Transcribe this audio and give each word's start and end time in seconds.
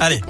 Allez. 0.00 0.20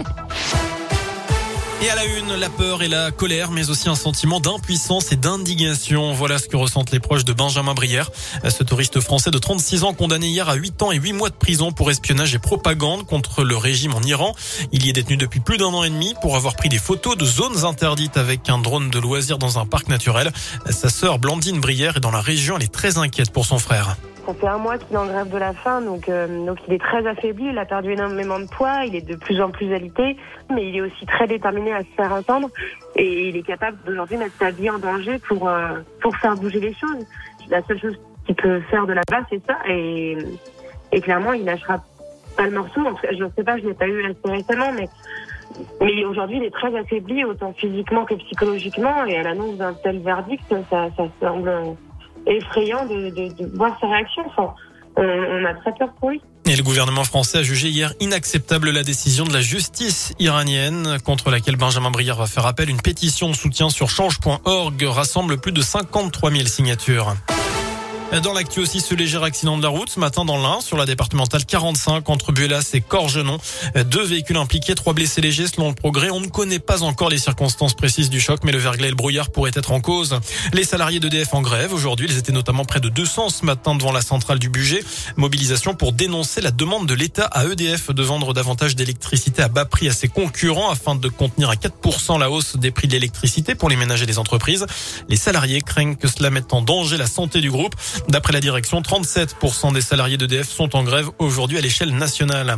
Et 1.80 1.90
à 1.90 1.94
la 1.94 2.04
une, 2.06 2.34
la 2.34 2.48
peur 2.48 2.82
et 2.82 2.88
la 2.88 3.12
colère, 3.12 3.52
mais 3.52 3.70
aussi 3.70 3.88
un 3.88 3.94
sentiment 3.94 4.40
d'impuissance 4.40 5.12
et 5.12 5.16
d'indignation. 5.16 6.12
Voilà 6.12 6.38
ce 6.38 6.48
que 6.48 6.56
ressentent 6.56 6.90
les 6.90 6.98
proches 6.98 7.24
de 7.24 7.32
Benjamin 7.32 7.74
Brière. 7.74 8.10
Ce 8.48 8.64
touriste 8.64 8.98
français 8.98 9.30
de 9.30 9.38
36 9.38 9.84
ans 9.84 9.92
condamné 9.92 10.26
hier 10.26 10.48
à 10.48 10.54
8 10.54 10.82
ans 10.82 10.90
et 10.90 10.96
8 10.96 11.12
mois 11.12 11.28
de 11.28 11.36
prison 11.36 11.70
pour 11.70 11.90
espionnage 11.90 12.34
et 12.34 12.40
propagande 12.40 13.06
contre 13.06 13.44
le 13.44 13.56
régime 13.56 13.94
en 13.94 14.02
Iran. 14.02 14.34
Il 14.72 14.84
y 14.84 14.88
est 14.88 14.92
détenu 14.92 15.16
depuis 15.16 15.38
plus 15.38 15.56
d'un 15.56 15.66
an 15.66 15.84
et 15.84 15.90
demi 15.90 16.14
pour 16.20 16.34
avoir 16.34 16.56
pris 16.56 16.68
des 16.68 16.78
photos 16.78 17.16
de 17.16 17.24
zones 17.24 17.64
interdites 17.64 18.16
avec 18.16 18.48
un 18.48 18.58
drone 18.58 18.90
de 18.90 18.98
loisirs 18.98 19.38
dans 19.38 19.60
un 19.60 19.66
parc 19.66 19.88
naturel. 19.88 20.32
Sa 20.70 20.88
sœur 20.88 21.20
Blandine 21.20 21.60
Brière 21.60 21.98
est 21.98 22.00
dans 22.00 22.10
la 22.10 22.22
région. 22.22 22.56
Elle 22.56 22.64
est 22.64 22.74
très 22.74 22.98
inquiète 22.98 23.30
pour 23.30 23.46
son 23.46 23.58
frère. 23.58 23.96
Ça 24.28 24.34
fait 24.34 24.46
un 24.46 24.58
mois 24.58 24.76
qu'il 24.76 24.94
est 24.94 24.98
en 24.98 25.06
grève 25.06 25.30
de 25.30 25.38
la 25.38 25.54
faim, 25.54 25.80
donc, 25.80 26.06
euh, 26.10 26.44
donc 26.44 26.58
il 26.68 26.74
est 26.74 26.78
très 26.78 27.06
affaibli, 27.06 27.46
il 27.48 27.56
a 27.56 27.64
perdu 27.64 27.92
énormément 27.92 28.38
de 28.38 28.44
poids, 28.44 28.84
il 28.84 28.94
est 28.94 29.00
de 29.00 29.16
plus 29.16 29.40
en 29.40 29.48
plus 29.48 29.72
alité, 29.72 30.18
mais 30.50 30.68
il 30.68 30.76
est 30.76 30.82
aussi 30.82 31.06
très 31.06 31.26
déterminé 31.26 31.72
à 31.72 31.80
se 31.80 31.88
faire 31.96 32.12
entendre 32.12 32.50
et 32.94 33.30
il 33.30 33.36
est 33.38 33.42
capable 33.42 33.78
d'aujourd'hui 33.86 34.18
mettre 34.18 34.36
sa 34.38 34.50
vie 34.50 34.68
en 34.68 34.78
danger 34.78 35.18
pour, 35.26 35.48
euh, 35.48 35.78
pour 36.02 36.14
faire 36.18 36.34
bouger 36.34 36.60
les 36.60 36.74
choses. 36.74 37.06
La 37.48 37.62
seule 37.62 37.80
chose 37.80 37.98
qu'il 38.26 38.34
peut 38.34 38.60
faire 38.70 38.86
de 38.86 38.92
la 38.92 39.00
base, 39.10 39.24
c'est 39.30 39.40
ça, 39.46 39.56
et, 39.66 40.18
et 40.92 41.00
clairement, 41.00 41.32
il 41.32 41.46
lâchera 41.46 41.82
pas 42.36 42.44
le 42.44 42.50
morceau. 42.50 42.82
En 42.82 42.96
je 43.10 43.24
ne 43.24 43.30
sais 43.34 43.44
pas, 43.44 43.56
je 43.56 43.66
l'ai 43.66 43.72
pas 43.72 43.88
eu 43.88 44.04
assez 44.04 44.30
récemment, 44.30 44.72
mais 44.72 44.90
mais 45.80 46.04
aujourd'hui, 46.04 46.36
il 46.36 46.44
est 46.44 46.50
très 46.50 46.76
affaibli, 46.76 47.24
autant 47.24 47.54
physiquement 47.54 48.04
que 48.04 48.14
psychologiquement, 48.16 49.06
et 49.06 49.16
à 49.16 49.22
l'annonce 49.22 49.56
d'un 49.56 49.72
tel 49.72 50.00
verdict, 50.00 50.44
ça, 50.68 50.90
ça 50.94 51.04
semble 51.18 51.50
effrayant 52.36 52.84
de, 52.86 53.56
voir 53.56 53.76
sa 53.80 53.88
réaction. 53.88 54.22
On, 54.36 55.02
on 55.02 55.44
a 55.44 55.54
très 55.54 55.72
peur 55.78 55.92
pour 56.00 56.10
lui. 56.10 56.20
Et 56.46 56.56
le 56.56 56.62
gouvernement 56.62 57.04
français 57.04 57.38
a 57.38 57.42
jugé 57.42 57.68
hier 57.68 57.92
inacceptable 58.00 58.70
la 58.70 58.82
décision 58.82 59.24
de 59.24 59.32
la 59.32 59.42
justice 59.42 60.14
iranienne 60.18 60.96
contre 61.04 61.30
laquelle 61.30 61.56
Benjamin 61.56 61.90
Brière 61.90 62.16
va 62.16 62.26
faire 62.26 62.46
appel. 62.46 62.70
Une 62.70 62.80
pétition 62.80 63.28
de 63.28 63.34
soutien 63.34 63.68
sur 63.68 63.90
change.org 63.90 64.82
rassemble 64.84 65.38
plus 65.38 65.52
de 65.52 65.60
53 65.60 66.30
000 66.30 66.46
signatures. 66.46 67.14
Dans 68.10 68.32
l'actu 68.32 68.60
aussi, 68.60 68.80
ce 68.80 68.94
léger 68.94 69.22
accident 69.22 69.58
de 69.58 69.62
la 69.62 69.68
route 69.68 69.90
ce 69.90 70.00
matin 70.00 70.24
dans 70.24 70.38
l'Ain 70.38 70.60
sur 70.62 70.78
la 70.78 70.86
départementale 70.86 71.44
45 71.44 72.08
entre 72.08 72.32
Buelas 72.32 72.70
et 72.72 72.80
Corgenon. 72.80 73.38
Deux 73.84 74.02
véhicules 74.02 74.38
impliqués, 74.38 74.74
trois 74.74 74.94
blessés 74.94 75.20
légers 75.20 75.46
selon 75.46 75.68
le 75.68 75.74
progrès. 75.74 76.08
On 76.10 76.20
ne 76.20 76.26
connaît 76.26 76.58
pas 76.58 76.82
encore 76.82 77.10
les 77.10 77.18
circonstances 77.18 77.74
précises 77.74 78.08
du 78.08 78.18
choc, 78.18 78.40
mais 78.44 78.50
le 78.50 78.58
verglas 78.58 78.86
et 78.86 78.90
le 78.90 78.96
brouillard 78.96 79.30
pourraient 79.30 79.52
être 79.54 79.72
en 79.72 79.80
cause. 79.80 80.18
Les 80.54 80.64
salariés 80.64 81.00
d'EDF 81.00 81.34
en 81.34 81.42
grève 81.42 81.74
aujourd'hui, 81.74 82.06
ils 82.08 82.16
étaient 82.16 82.32
notamment 82.32 82.64
près 82.64 82.80
de 82.80 82.88
200 82.88 83.28
ce 83.28 83.44
matin 83.44 83.74
devant 83.74 83.92
la 83.92 84.00
centrale 84.00 84.38
du 84.38 84.48
budget. 84.48 84.82
Mobilisation 85.16 85.74
pour 85.74 85.92
dénoncer 85.92 86.40
la 86.40 86.50
demande 86.50 86.86
de 86.86 86.94
l'État 86.94 87.26
à 87.26 87.44
EDF 87.44 87.90
de 87.90 88.02
vendre 88.02 88.32
davantage 88.32 88.74
d'électricité 88.74 89.42
à 89.42 89.48
bas 89.48 89.66
prix 89.66 89.86
à 89.86 89.92
ses 89.92 90.08
concurrents 90.08 90.70
afin 90.70 90.94
de 90.94 91.08
contenir 91.08 91.50
à 91.50 91.56
4% 91.56 92.18
la 92.18 92.30
hausse 92.30 92.56
des 92.56 92.70
prix 92.70 92.88
de 92.88 92.94
l'électricité 92.94 93.54
pour 93.54 93.68
les 93.68 93.76
ménages 93.76 94.02
et 94.02 94.06
les 94.06 94.18
entreprises. 94.18 94.66
Les 95.10 95.16
salariés 95.16 95.60
craignent 95.60 95.96
que 95.96 96.08
cela 96.08 96.30
mette 96.30 96.54
en 96.54 96.62
danger 96.62 96.96
la 96.96 97.06
santé 97.06 97.42
du 97.42 97.50
groupe. 97.50 97.76
D'après 98.08 98.32
la 98.32 98.40
direction, 98.40 98.80
37% 98.80 99.72
des 99.72 99.80
salariés 99.80 100.16
d'EDF 100.16 100.48
sont 100.48 100.76
en 100.76 100.82
grève 100.82 101.10
aujourd'hui 101.18 101.58
à 101.58 101.60
l'échelle 101.60 101.94
nationale. 101.94 102.56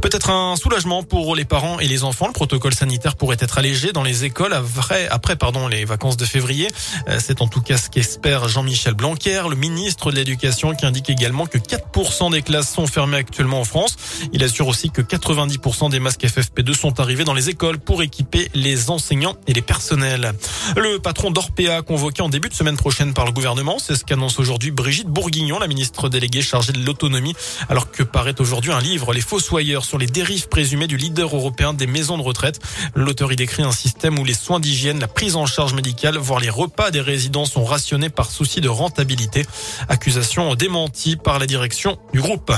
Peut-être 0.00 0.30
un 0.30 0.56
soulagement 0.56 1.02
pour 1.02 1.34
les 1.34 1.44
parents 1.44 1.80
et 1.80 1.88
les 1.88 2.04
enfants. 2.04 2.26
Le 2.26 2.32
protocole 2.32 2.74
sanitaire 2.74 3.16
pourrait 3.16 3.36
être 3.40 3.58
allégé 3.58 3.92
dans 3.92 4.02
les 4.02 4.24
écoles 4.24 4.52
après, 4.52 5.08
après 5.08 5.36
pardon, 5.36 5.68
les 5.68 5.84
vacances 5.84 6.16
de 6.16 6.24
février. 6.24 6.68
Euh, 7.08 7.18
c'est 7.22 7.42
en 7.42 7.48
tout 7.48 7.60
cas 7.60 7.76
ce 7.76 7.90
qu'espère 7.90 8.48
Jean-Michel 8.48 8.94
Blanquer, 8.94 9.42
le 9.48 9.56
ministre 9.56 10.10
de 10.10 10.16
l'Éducation, 10.16 10.74
qui 10.74 10.86
indique 10.86 11.10
également 11.10 11.46
que 11.46 11.58
4% 11.58 12.30
des 12.30 12.42
classes 12.42 12.72
sont 12.72 12.86
fermées 12.86 13.18
actuellement 13.18 13.60
en 13.60 13.64
France. 13.64 13.96
Il 14.32 14.42
assure 14.44 14.68
aussi 14.68 14.90
que 14.90 15.02
90% 15.02 15.90
des 15.90 16.00
masques 16.00 16.24
FFP2 16.24 16.74
sont 16.74 17.00
arrivés 17.00 17.24
dans 17.24 17.34
les 17.34 17.50
écoles 17.50 17.78
pour 17.78 18.02
équiper 18.02 18.48
les 18.54 18.90
enseignants 18.90 19.36
et 19.46 19.52
les 19.52 19.62
personnels. 19.62 20.32
Le 20.76 20.98
patron 20.98 21.30
d'Orpea 21.30 21.82
convoqué 21.86 22.22
en 22.22 22.28
début 22.28 22.48
de 22.48 22.54
semaine 22.54 22.76
prochaine 22.76 23.14
par 23.14 23.24
le 23.24 23.32
gouvernement, 23.32 23.78
c'est 23.78 23.96
ce 23.96 24.04
qu'annonce 24.04 24.38
aujourd'hui 24.38 24.70
Brigitte 24.76 25.08
Bourguignon, 25.08 25.58
la 25.58 25.68
ministre 25.68 26.10
déléguée 26.10 26.42
chargée 26.42 26.72
de 26.72 26.84
l'autonomie, 26.84 27.34
alors 27.70 27.90
que 27.90 28.02
paraît 28.02 28.38
aujourd'hui 28.40 28.72
un 28.72 28.80
livre, 28.80 29.14
Les 29.14 29.22
Fossoyeurs, 29.22 29.86
sur 29.86 29.96
les 29.96 30.06
dérives 30.06 30.48
présumées 30.48 30.86
du 30.86 30.98
leader 30.98 31.34
européen 31.34 31.72
des 31.72 31.86
maisons 31.86 32.18
de 32.18 32.22
retraite. 32.22 32.60
L'auteur 32.94 33.32
y 33.32 33.36
décrit 33.36 33.62
un 33.62 33.72
système 33.72 34.18
où 34.18 34.24
les 34.24 34.34
soins 34.34 34.60
d'hygiène, 34.60 35.00
la 35.00 35.08
prise 35.08 35.34
en 35.34 35.46
charge 35.46 35.72
médicale, 35.72 36.18
voire 36.18 36.40
les 36.40 36.50
repas 36.50 36.90
des 36.90 37.00
résidents 37.00 37.46
sont 37.46 37.64
rationnés 37.64 38.10
par 38.10 38.30
souci 38.30 38.60
de 38.60 38.68
rentabilité. 38.68 39.46
Accusation 39.88 40.54
démentie 40.54 41.16
par 41.16 41.38
la 41.38 41.46
direction 41.46 41.98
du 42.12 42.20
groupe. 42.20 42.52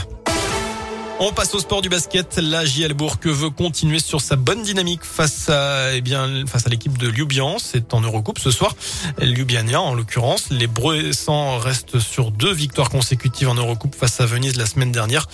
On 1.20 1.32
passe 1.32 1.52
au 1.54 1.58
sport 1.58 1.82
du 1.82 1.88
basket. 1.88 2.36
La 2.36 2.64
JL 2.64 2.94
Bourg 2.94 3.16
veut 3.24 3.50
continuer 3.50 3.98
sur 3.98 4.20
sa 4.20 4.36
bonne 4.36 4.62
dynamique 4.62 5.02
face 5.02 5.48
à, 5.48 5.92
eh 5.92 6.00
bien, 6.00 6.46
face 6.46 6.68
à 6.68 6.70
l'équipe 6.70 6.96
de 6.96 7.08
Lubian. 7.08 7.56
C'est 7.58 7.92
en 7.92 8.00
Eurocoupe 8.00 8.38
ce 8.38 8.52
soir. 8.52 8.76
Lubiania, 9.20 9.80
en 9.80 9.94
l'occurrence. 9.94 10.50
Les 10.50 10.68
Bressans 10.68 11.58
restent 11.58 11.98
sur 11.98 12.30
deux 12.30 12.52
victoires 12.52 12.88
consécutives 12.88 13.48
en 13.48 13.56
Eurocoupe 13.56 13.96
face 13.96 14.20
à 14.20 14.26
Venise 14.26 14.56
la 14.56 14.66
semaine 14.66 14.92
dernière. 14.92 15.26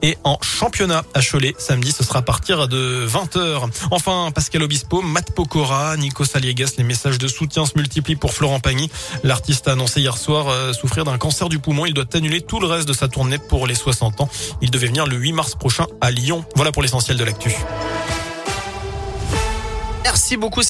Et 0.00 0.16
en 0.22 0.38
championnat 0.42 1.02
à 1.12 1.20
Cholet, 1.20 1.56
samedi, 1.58 1.90
ce 1.90 2.04
sera 2.04 2.20
à 2.20 2.22
partir 2.22 2.68
de 2.68 3.04
20h. 3.08 3.68
Enfin, 3.90 4.30
Pascal 4.32 4.62
Obispo, 4.62 5.02
Matt 5.02 5.34
Pokora, 5.34 5.96
Nico 5.96 6.24
Saliegas, 6.24 6.74
les 6.78 6.84
messages 6.84 7.18
de 7.18 7.26
soutien 7.26 7.66
se 7.66 7.72
multiplient 7.74 8.14
pour 8.14 8.32
Florent 8.32 8.60
Pagny. 8.60 8.92
L'artiste 9.24 9.66
a 9.66 9.72
annoncé 9.72 10.00
hier 10.00 10.16
soir 10.16 10.50
euh, 10.50 10.72
souffrir 10.72 11.04
d'un 11.04 11.18
cancer 11.18 11.48
du 11.48 11.58
poumon. 11.58 11.84
Il 11.84 11.94
doit 11.94 12.04
annuler 12.14 12.42
tout 12.42 12.60
le 12.60 12.68
reste 12.68 12.86
de 12.86 12.92
sa 12.92 13.08
tournée 13.08 13.38
pour 13.38 13.66
les 13.66 13.74
60 13.74 14.20
ans. 14.20 14.28
Il 14.60 14.70
devait 14.70 14.86
venir 14.86 15.04
le 15.04 15.16
8 15.32 15.34
mars 15.34 15.54
prochain 15.54 15.86
à 16.02 16.10
Lyon. 16.10 16.44
Voilà 16.56 16.72
pour 16.72 16.82
l'essentiel 16.82 17.16
de 17.16 17.24
l'actu. 17.24 17.50
Merci 20.04 20.36
beaucoup. 20.36 20.60